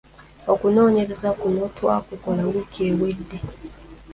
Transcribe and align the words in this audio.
Okunoonoonyereza 0.51 1.29
kuno 1.39 1.63
twakukola 1.77 2.43
wiki 2.51 2.79
ewedde. 2.89 3.37